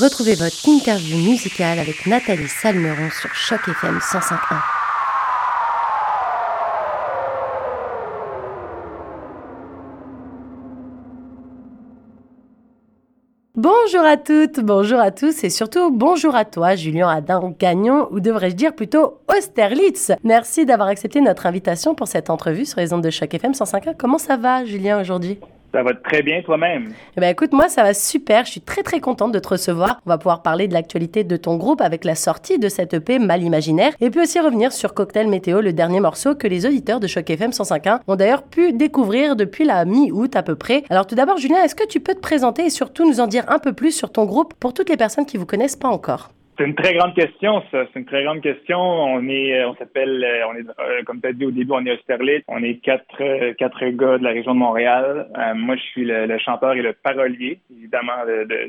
[0.00, 4.38] Retrouvez votre interview musicale avec Nathalie Salmeron sur Choc FM 105.1.
[13.54, 18.18] Bonjour à toutes, bonjour à tous et surtout bonjour à toi, Julien Adam Gagnon, ou
[18.18, 20.10] devrais-je dire plutôt Austerlitz.
[20.24, 23.94] Merci d'avoir accepté notre invitation pour cette entrevue sur les ondes de Choc FM 105.1.
[23.96, 25.38] Comment ça va, Julien, aujourd'hui?
[25.74, 26.94] Ça va très bien toi-même.
[27.16, 28.44] Eh ben écoute, moi ça va super.
[28.44, 30.00] Je suis très très contente de te recevoir.
[30.06, 33.18] On va pouvoir parler de l'actualité de ton groupe avec la sortie de cette EP
[33.18, 37.00] Mal Imaginaire et puis aussi revenir sur Cocktail Météo, le dernier morceau que les auditeurs
[37.00, 40.84] de Choc FM 105.1 ont d'ailleurs pu découvrir depuis la mi-août à peu près.
[40.90, 43.42] Alors tout d'abord, Julien, est-ce que tu peux te présenter et surtout nous en dire
[43.48, 46.30] un peu plus sur ton groupe pour toutes les personnes qui vous connaissent pas encore?
[46.56, 47.84] C'est une très grande question, ça.
[47.92, 48.78] C'est une très grande question.
[48.78, 51.72] On est, euh, on s'appelle, euh, on est, euh, comme tu as dit au début,
[51.72, 52.44] on est Austerlitz.
[52.46, 55.26] On est quatre, quatre gars de la région de Montréal.
[55.56, 58.12] moi, je suis le, chanteur et le parolier, évidemment,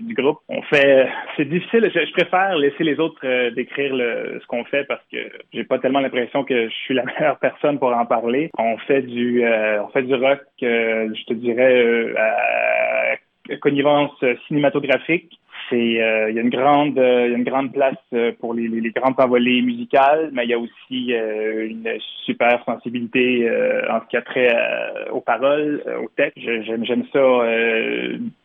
[0.01, 0.39] du groupe.
[0.49, 1.91] On fait, c'est difficile.
[1.93, 5.17] Je, préfère laisser les autres décrire le, ce qu'on fait parce que
[5.53, 8.49] j'ai pas tellement l'impression que je suis la meilleure personne pour en parler.
[8.57, 16.29] On fait du, on fait du rock, je te dirais, à connivence cinématographique c'est euh,
[16.29, 18.67] il y a une grande euh, il y a une grande place euh, pour les,
[18.67, 21.89] les, grandes envolées musicales, mais il y a aussi une
[22.25, 23.49] super sensibilité
[23.89, 24.55] en ce qui a trait
[25.11, 26.39] aux paroles, aux textes.
[26.39, 27.19] J'aime j'aime ça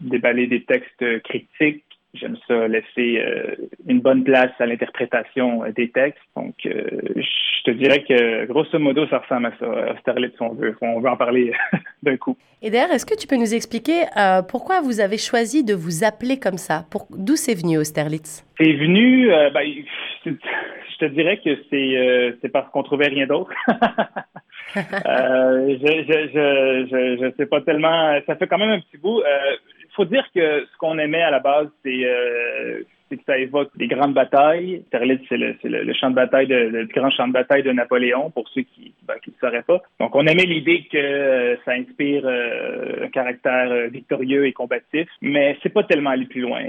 [0.01, 3.55] déballer des textes critiques J'aime ça laisser euh,
[3.87, 6.19] une bonne place à l'interprétation euh, des textes.
[6.37, 6.83] Donc, euh,
[7.15, 9.93] je te dirais que grosso modo, ça ressemble à ça.
[9.93, 11.53] Austerlitz, on veut, on veut en parler
[12.03, 12.37] d'un coup.
[12.63, 14.03] Et d'ailleurs, est-ce que tu peux nous expliquer
[14.49, 16.85] pourquoi vous avez choisi de vous appeler comme ça?
[16.91, 17.07] Pour...
[17.17, 19.63] D'où c'est venu Austerlitz C'est venu, ben,
[20.27, 23.53] je te dirais que c'est c'est parce qu'on trouvait rien d'autre.
[24.75, 28.21] je, je, je, je, je sais pas tellement.
[28.27, 29.23] Ça fait quand même un petit bout
[30.01, 33.87] faut dire que ce qu'on aimait à la base, c'est euh, que ça évoque des
[33.87, 34.83] grandes batailles.
[34.87, 38.31] Sterlitz, c'est le, le, champ de bataille, de, le grand champ de bataille de Napoléon,
[38.31, 39.83] pour ceux qui ben, ne sauraient pas.
[39.99, 45.59] Donc, on aimait l'idée que euh, ça inspire euh, un caractère victorieux et combatif, mais
[45.63, 46.63] c'est pas tellement allé plus loin.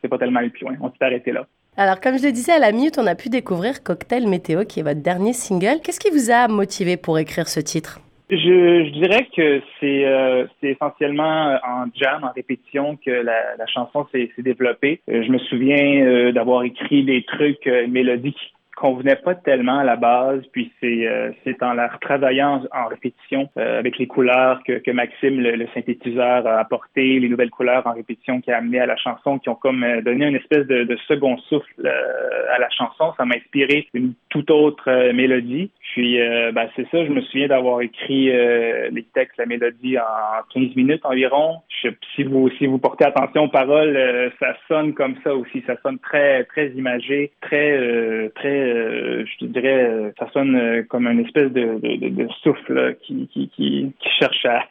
[0.00, 0.76] c'est pas tellement allé plus loin.
[0.80, 1.46] On s'est arrêté là.
[1.76, 4.80] Alors, comme je le disais à la minute, on a pu découvrir Cocktail Météo, qui
[4.80, 5.80] est votre dernier single.
[5.82, 8.00] Qu'est-ce qui vous a motivé pour écrire ce titre?
[8.30, 14.06] Je, je, dirais que c'est euh, essentiellement en jam, en répétition, que la, la chanson
[14.12, 15.00] s'est développée.
[15.10, 19.96] Euh, je me souviens euh, d'avoir écrit des trucs mélodiques convenait pas tellement à la
[19.96, 24.78] base, puis c'est euh, c'est en la retravaillant en, répétition euh, avec les couleurs que,
[24.78, 28.86] que Maxime, le, synthétiseur, a apporté, les nouvelles couleurs en répétition qui a amené à
[28.86, 32.70] la chanson, qui ont comme euh, donné une espèce de, de second souffle à la
[32.70, 33.12] chanson.
[33.16, 35.70] Ça m'a inspiré une toute autre mélodie.
[35.92, 36.18] Puis
[36.52, 41.04] ben, c'est ça, je me souviens d'avoir écrit les textes, la mélodie en 15 minutes
[41.04, 41.56] environ.
[41.82, 45.62] Je, si vous si vous portez attention aux paroles, ça sonne comme ça aussi.
[45.66, 51.06] Ça sonne très très imagé, très très euh, je dirais, euh, ça sonne euh, comme
[51.06, 54.64] une espèce de, de, souffle qui, qui, qui, cherche à,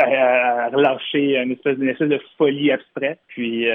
[0.00, 3.18] à, relâcher une espèce, une espèce de folie abstraite.
[3.28, 3.66] Puis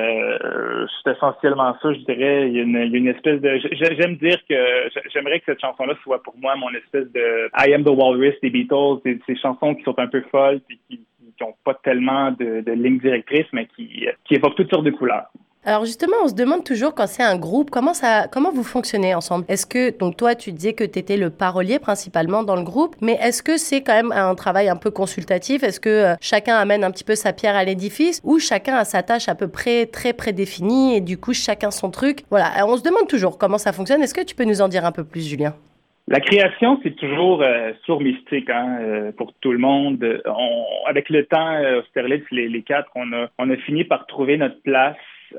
[1.04, 2.48] c'est essentiellement ça, je dirais.
[2.48, 3.60] Il y a une, il y a une espèce de...
[3.72, 7.84] J'aime dire que j'aimerais que cette chanson-là soit pour moi mon espèce de I Am
[7.84, 11.06] the Walrus des Beatles, ces, chansons qui sont un peu folles puis qui
[11.42, 15.30] n'ont pas tellement de, de ligne directrice, mais qui, qui évoquent toutes sortes de couleurs.
[15.66, 19.14] Alors justement, on se demande toujours quand c'est un groupe, comment ça, comment vous fonctionnez
[19.14, 19.44] ensemble?
[19.50, 22.96] Est-ce que donc toi, tu disais que tu étais le parolier principalement dans le groupe,
[23.02, 25.62] mais est-ce que c'est quand même un travail un peu consultatif?
[25.64, 28.86] Est-ce que euh, chacun amène un petit peu sa pierre à l'édifice ou chacun a
[28.86, 32.20] sa tâche à peu près très prédéfinie et du coup chacun son truc?
[32.30, 34.02] Voilà, on se demande toujours comment ça fonctionne.
[34.02, 35.54] Est-ce que tu peux nous en dire un peu plus, Julien?
[36.08, 40.04] La création, c'est toujours euh, mystique hein, euh, pour tout le monde.
[40.88, 44.38] avec le temps, euh, Austerlitz, les, les quatre, on a, on a fini par trouver
[44.38, 44.98] notre place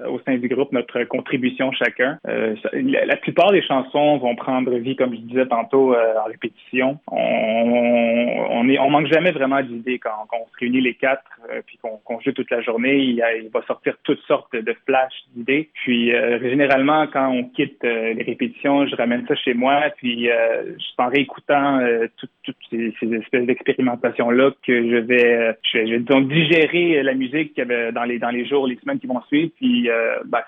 [0.08, 2.18] au sein du groupe notre contribution chacun.
[2.28, 6.98] Euh, la, plupart des chansons vont prendre vie, comme je disais tantôt, euh, en répétition.
[7.10, 11.60] On, on, est, on manque jamais vraiment d'idées quand, on se réunit les quatre, euh,
[11.66, 12.98] puis qu'on joue toute la journée.
[12.98, 15.70] Il, il, va sortir toutes sortes de flashs d'idées.
[15.74, 21.08] Puis généralement, quand on quitte les répétitions, je ramène ça chez moi, puis je en
[21.08, 21.80] réécoutant
[22.18, 28.04] toutes, toutes ces, ces, espèces d'expérimentations là que je vais, disons, digérer la musique dans
[28.04, 30.44] les dans les jours, les semaines qui vont suivre, puis euh, bah,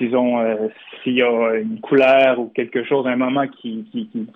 [0.00, 0.68] disons, euh,
[1.02, 3.86] s'il y a une couleur ou quelque chose, un moment qui,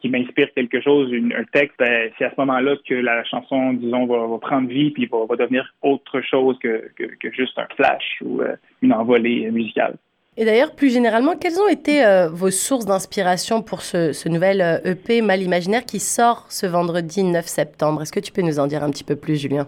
[0.05, 4.39] m'inspire quelque chose, un texte, ben, c'est à ce moment-là que la chanson, disons, va,
[4.39, 6.91] prendre vie puis va, devenir autre chose que,
[7.33, 9.97] juste un flash ou euh, une envolée musicale.
[10.37, 12.02] Et d'ailleurs, plus généralement, quelles ont été
[12.32, 18.00] vos sources d'inspiration pour ce, nouvel EP Mal Imaginaire qui sort ce vendredi 9 septembre?
[18.02, 19.67] Est-ce que tu peux nous en dire un petit peu plus, Julien?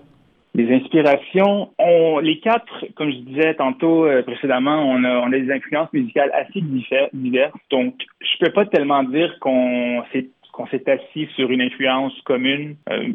[0.57, 5.93] Les inspirations, on, les quatre, comme je disais tantôt euh, précédemment, on a, des influences
[5.93, 6.63] musicales assez
[7.13, 7.59] diverses.
[7.71, 12.77] Donc, je peux pas tellement dire qu'on s'est qu'on s'est assis sur une influence commune.
[12.89, 13.09] Euh,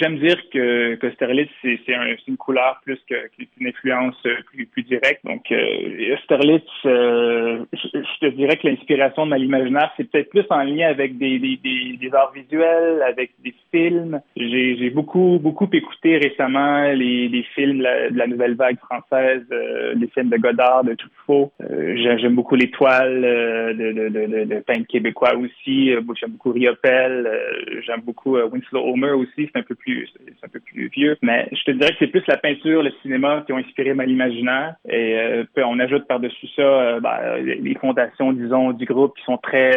[0.00, 1.78] j'aime dire que, que Sterlitz, c'est
[2.26, 5.24] une couleur plus qu'une influence plus, plus directe.
[5.24, 10.44] Donc, euh, Sterlitz, euh, je, te dirais que l'inspiration de ma l'imaginaire, c'est peut-être plus
[10.50, 14.20] en lien avec des, des, des, arts visuels, avec des films.
[14.36, 19.44] J'ai beaucoup, beaucoup écouté récemment les, les films de la, nouvelle vague française,
[19.94, 21.52] les films de Godard, de Truffaut.
[21.60, 25.92] J'aime beaucoup l'étoile de, de, de, de, de québécois aussi.
[26.18, 30.46] J'aime beaucoup Rio euh, j'aime beaucoup euh, Winslow Homer aussi, c'est un peu plus c'est
[30.46, 31.16] un peu plus vieux.
[31.22, 34.10] Mais je te dirais que c'est plus la peinture, le cinéma qui ont inspiré mal
[34.10, 34.74] imaginaire.
[34.88, 39.72] Et euh, on ajoute par-dessus ça ben, les fondations, disons, du groupe qui sont très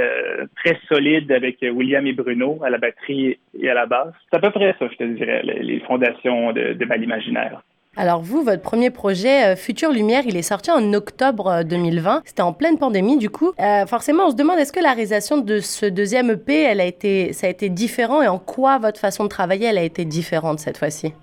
[0.57, 4.13] très solides avec William et Bruno à la batterie et à la basse.
[4.29, 7.61] C'est à peu près ça, je te dirais, les, fondations de, de mal imaginaire.
[7.97, 12.17] Alors vous, votre premier projet euh, Future Lumière, il est sorti en octobre 2020.
[12.17, 13.53] Euh, C'était en pleine pandémie du coup.
[13.59, 16.85] Euh, forcément, on se demande est-ce que la réalisation de ce deuxième EP, elle a
[16.85, 20.03] été, ça a été différent et en quoi votre façon de travailler, elle a été
[20.03, 21.13] différente cette fois-ci?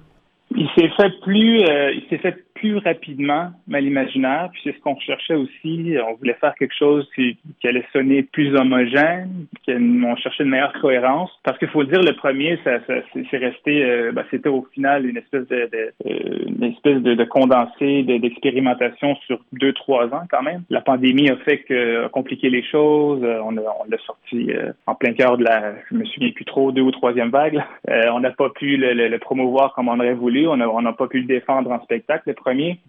[0.56, 4.48] Il s'est fait plus, il s'est fait plus rapidement mal imaginaire.
[4.52, 5.96] Puis c'est ce qu'on recherchait aussi.
[6.06, 11.30] On voulait faire quelque chose qui, allait sonner plus homogène, qu'on cherchait une meilleure cohérence.
[11.42, 12.94] Parce qu'il faut le dire, le premier, ça, ça
[13.30, 17.14] c'est resté, euh, ben, c'était au final une espèce de, de euh, une espèce de,
[17.14, 20.62] de condensé d'expérimentation sur deux, trois ans quand même.
[20.70, 23.24] La pandémie a fait que a compliqué les choses.
[23.24, 24.50] Euh, on, a, on l'a sorti
[24.86, 27.60] en plein cœur de la, je me souviens plus trop, deux ou troisième vague.
[27.88, 30.46] on n'a pas pu le, le, promouvoir comme on aurait voulu.
[30.46, 32.22] On n'a on a pas pu le défendre en spectacle.
[32.26, 32.34] Le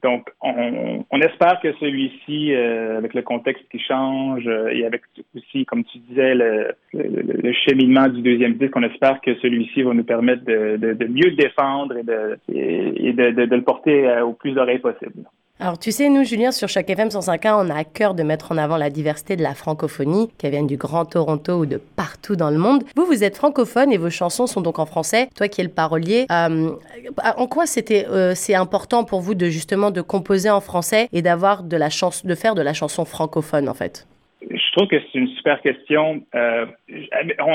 [0.02, 5.02] donc, on, espère que celui-ci, euh, avec le contexte qui change euh, et avec
[5.36, 6.74] aussi, comme tu disais, le,
[7.66, 11.98] cheminement du deuxième disque, on espère que celui-ci va nous permettre de, mieux le défendre
[11.98, 15.24] et de, le porter euh, au plus d'oreilles possible.
[15.64, 18.52] Alors tu sais, nous, Julien, sur chaque FM 105.1, on a à cœur de mettre
[18.52, 22.36] en avant la diversité de la francophonie, qu'elle vienne du Grand Toronto ou de partout
[22.36, 22.84] dans le monde.
[22.98, 25.30] Vous, vous êtes francophone et vos chansons sont donc en français.
[25.38, 26.72] Toi qui es le parolier, euh,
[27.38, 31.22] en quoi c'était euh, c'est important pour vous de justement de composer en français et
[31.22, 34.06] d'avoir de la chance de faire de la chanson francophone en fait?
[34.74, 36.24] Trouve que c'est une super question.
[36.36, 36.66] Euh,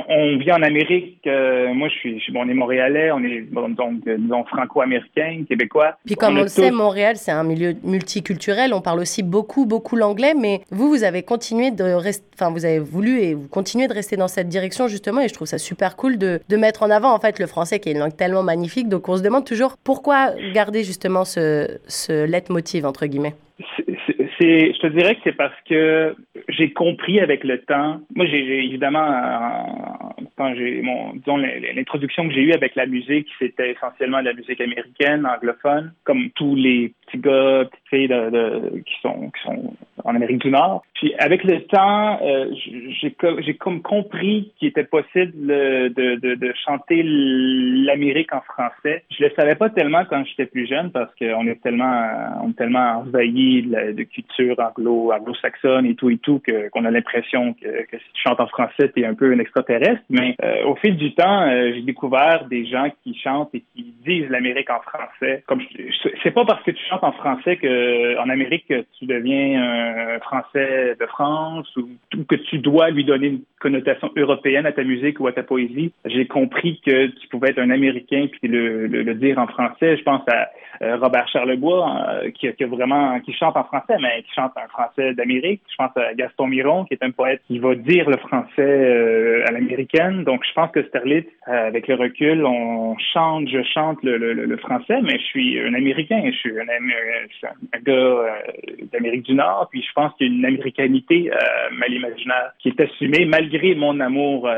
[0.09, 1.20] on, vit en Amérique.
[1.26, 5.97] Euh, moi, je suis, je on est montréalais, on est donc disons franco-américain, québécois.
[6.06, 8.73] Puis comme on, le sait, Montréal, c'est un milieu multiculturel.
[8.73, 10.35] On parle aussi beaucoup, beaucoup l'anglais.
[10.35, 13.94] Mais vous, vous avez continué de rester, enfin, vous avez voulu et vous continuez de
[13.94, 15.20] rester dans cette direction justement.
[15.20, 17.81] Et je trouve ça super cool de, de mettre en avant en fait le français,
[17.81, 18.88] qui est une langue tellement magnifique.
[18.88, 23.35] Donc, on se demande toujours pourquoi garder justement ce, ce leitmotiv entre guillemets.
[24.38, 26.14] C'est, je te dirais que c'est parce que
[26.49, 28.00] j'ai compris avec le temps.
[28.14, 33.73] Moi, j'ai évidemment, quand j'ai mon, disons, l'introduction que j'ai eue avec la musique, c'était
[33.73, 38.94] essentiellement de la musique américaine, anglophone, comme tous les petits gars, petites filles de, qui
[39.02, 39.75] sont qui sont
[40.05, 40.84] en Amérique du Nord.
[40.98, 42.50] Puis avec le temps, euh,
[43.00, 49.04] j'ai comme compris qu'il était possible de, de, de chanter l'Amérique en français.
[49.16, 52.02] Je le savais pas tellement quand j'étais plus jeune parce qu'on est tellement
[52.42, 56.84] on est tellement envahi de, de culture anglo anglo-saxonne et tout et tout que qu'on
[56.84, 60.02] a l'impression que, que, si tu chantes en français, tu es un peu un extraterrestre.
[60.10, 63.94] Mais euh, au fil du temps, euh, j'ai découvert des gens qui chantent et qui
[64.04, 65.44] disent l'Amérique en français.
[65.46, 65.62] Comme
[66.24, 68.67] c'est pas parce que tu chantes en français que en Amérique
[68.98, 71.88] tu deviens un Français de France ou,
[72.28, 75.92] que tu dois lui donner une connotation européenne à ta musique ou à ta poésie.
[76.04, 79.96] J'ai compris que tu pouvais être un Américain puis le, dire en français.
[79.96, 80.48] Je pense à
[80.82, 84.68] euh, Robert Charlebois euh, qui, qui, vraiment qui chante en français, mais qui chante un
[84.68, 85.62] français d'Amérique.
[85.70, 89.44] Je pense à Gaston Miron qui est un poète qui va dire le français euh,
[89.48, 90.24] à l'américaine.
[90.24, 95.18] Donc je pense que Sterlitz, avec le recul, on chante, je chante le, français, mais
[95.18, 98.40] je suis un Américain, je suis un, un gars
[98.92, 100.44] d'Amérique du Nord, puis je pense qu'il y a une
[100.79, 101.31] américanité
[101.73, 104.49] mal imaginaire qui est assumée malgré mon amour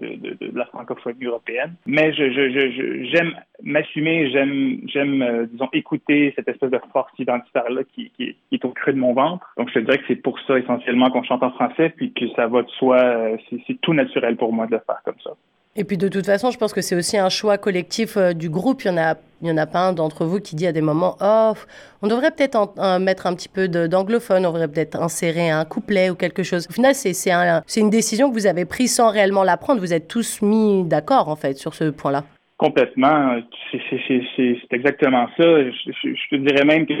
[0.00, 1.74] de, de, la francophonie européenne.
[1.86, 8.12] Mais j'aime m'assumer, j'aime j'aime disons écouter cette espèce de force identitaire-là qui,
[8.52, 9.46] est au creux de mon ventre.
[9.56, 12.28] Donc, je te dirais que c'est pour ça essentiellement qu'on chante en français, puis que
[12.34, 15.30] ça va de soi, euh, c'est tout naturel pour moi de le faire comme ça.
[15.76, 18.50] Et puis de toute façon, je pense que c'est aussi un choix collectif euh, du
[18.50, 18.82] groupe.
[18.82, 20.72] Il y en a, il y en a pas un d'entre vous qui dit à
[20.72, 21.52] des moments, oh,
[22.02, 26.14] on devrait peut-être mettre un petit peu d'anglophone, on devrait peut-être insérer un couplet ou
[26.16, 26.66] quelque chose.
[26.68, 29.80] Au final, c'est un, une décision que vous avez prise sans réellement la prendre.
[29.80, 32.24] Vous êtes tous mis d'accord en fait sur ce point-là.
[32.58, 33.40] Complètement.
[33.70, 35.44] C'est exactement ça.
[35.44, 36.94] Je, te dirais même que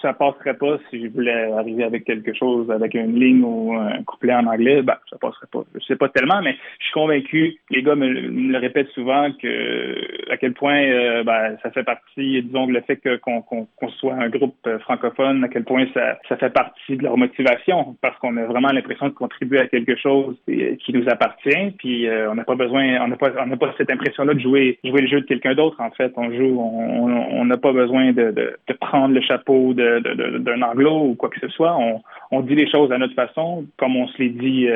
[0.00, 4.02] ça passerait pas si je voulais arriver avec quelque chose, avec une ligne ou un
[4.04, 5.64] couplet en anglais, ben, ça passerait pas.
[5.74, 10.30] Je sais pas tellement, mais je suis convaincu, les gars me, le répètent souvent, que
[10.32, 14.56] à quel point euh, ben, ça fait partie, disons, le fait qu'on soit un groupe
[14.80, 18.68] francophone, à quel point ça, ça fait partie de leur motivation, parce qu'on a vraiment
[18.68, 23.08] l'impression de contribuer à quelque chose qui nous appartient, puis on n'a pas besoin, on
[23.08, 25.80] n'a pas, on n'a pas cette impression-là de jouer, jouer le jeu de quelqu'un d'autre.
[25.80, 30.62] En fait, on joue, on n'a pas besoin de, de, de, prendre le chapeau d'un
[30.62, 31.76] anglo ou quoi que ce soit.
[31.76, 34.68] On, on dit les choses à notre façon, comme on se les dit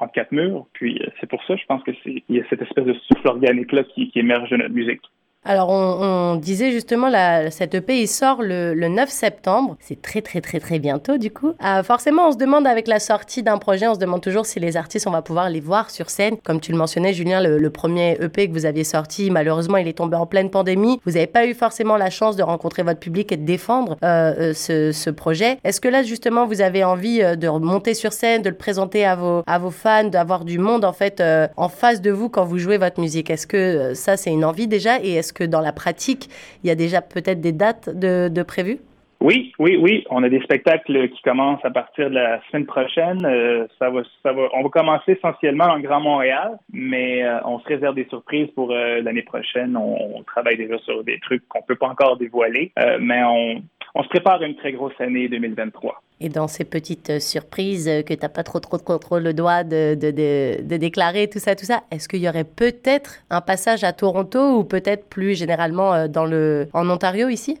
[0.00, 0.66] en quatre murs.
[0.72, 3.84] Puis c'est pour ça, je pense que il y a cette espèce de souffle organique-là
[3.84, 5.02] qui, qui émerge de notre musique.
[5.44, 9.76] Alors, on, disait justement, la, cette EP, il sort le, 9 septembre.
[9.80, 11.54] C'est très, très, très, très bientôt, du coup.
[11.64, 14.60] Euh, forcément, on se demande, avec la sortie d'un projet, on se demande toujours si
[14.60, 16.36] les artistes, on va pouvoir les voir sur scène.
[16.44, 19.94] Comme tu le mentionnais, Julien, le, premier EP que vous aviez sorti, malheureusement, il est
[19.94, 21.00] tombé en pleine pandémie.
[21.06, 24.34] Vous n'avez pas eu forcément la chance de rencontrer votre public et de défendre euh,
[24.38, 25.58] euh, ce, ce, projet.
[25.64, 29.16] Est-ce que là, justement, vous avez envie de remonter sur scène, de le présenter à
[29.16, 31.22] vos, à vos fans, d'avoir du monde, en fait,
[31.56, 33.30] en face de vous quand vous jouez votre musique?
[33.30, 35.00] Est-ce que ça, c'est une envie déjà?
[35.00, 36.28] Et que dans la pratique,
[36.62, 38.78] il y a déjà peut-être des dates de, prévues?
[39.20, 40.04] Oui, oui, oui.
[40.10, 43.24] On a des spectacles qui commencent à partir de la semaine prochaine.
[43.24, 47.60] Euh, ça va, ça va, on va commencer essentiellement en Grand Montréal, mais euh, on
[47.60, 49.76] se réserve des surprises pour euh, l'année prochaine.
[49.76, 53.62] On, travaille déjà sur des trucs qu'on peut pas encore dévoiler, mais on,
[53.94, 56.02] on se prépare à une très grosse année 2023.
[56.20, 59.22] Et dans ces petites euh, surprises euh, que tu n'as pas trop, trop de contrôle
[59.22, 63.16] le doigt de, de, de, déclarer, tout ça, tout ça, est-ce qu'il y aurait peut-être
[63.28, 67.58] un passage à Toronto ou peut-être plus généralement euh, dans le, en Ontario ici?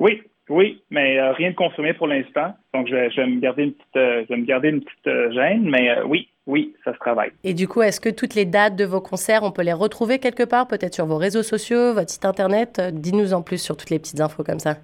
[0.00, 2.54] Oui, oui, mais rien de confirmé pour l'instant.
[2.72, 6.02] Donc, je vais, me garder une petite, je vais me garder une petite gêne, mais
[6.02, 7.30] oui, oui, ça se travaille.
[7.44, 10.18] Et du coup, est-ce que toutes les dates de vos concerts, on peut les retrouver
[10.18, 12.80] quelque part, peut-être sur vos réseaux sociaux, votre site internet?
[12.92, 14.76] Dis-nous en plus sur toutes les petites infos comme ça.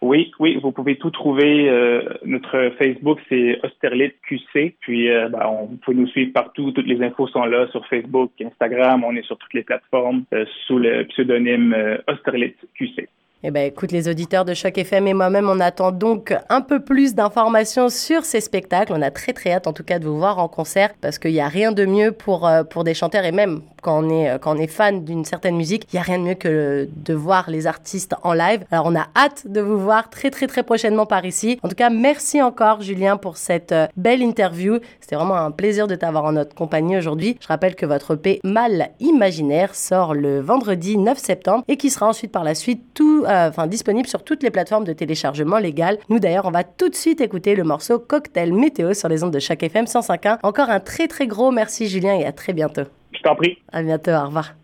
[0.00, 1.68] Oui, oui, vous pouvez tout trouver.
[1.68, 4.76] Euh, notre Facebook, c'est Austerlitz QC.
[4.80, 6.70] Puis, euh, ben, on, vous pouvez nous suivre partout.
[6.70, 9.02] Toutes les infos sont là sur Facebook, Instagram.
[9.02, 11.74] On est sur toutes les plateformes euh, sous le pseudonyme
[12.06, 13.08] Austerlitz QC.
[13.44, 16.80] Eh bien, écoute, les auditeurs de Choc FM et moi-même, on attend donc un peu
[16.80, 18.92] plus d'informations sur ces spectacles.
[18.92, 21.30] On a très très hâte en tout cas de vous voir en concert parce qu'il
[21.30, 24.56] n'y a rien de mieux pour, pour des chanteurs et même quand on est, quand
[24.56, 27.48] on est fan d'une certaine musique, il n'y a rien de mieux que de voir
[27.48, 28.64] les artistes en live.
[28.72, 31.60] Alors on a hâte de vous voir très très très prochainement par ici.
[31.62, 34.78] En tout cas, merci encore Julien pour cette euh, belle interview.
[35.00, 37.36] C'était vraiment un plaisir de t'avoir en notre compagnie aujourd'hui.
[37.40, 42.08] Je rappelle que votre EP Mal Imaginaire sort le vendredi 9 septembre et qui sera
[42.08, 45.98] ensuite par la suite tout, euh, enfin disponible sur toutes les plateformes de téléchargement légal.
[46.08, 49.32] Nous d'ailleurs, on va tout de suite écouter le morceau Cocktail Météo sur les ondes
[49.32, 50.38] de chaque FM 105.1.
[50.42, 52.82] Encore un très très gros merci Julien et à très bientôt.
[53.12, 53.58] Je t'en prie.
[53.72, 54.54] À bientôt, au revoir.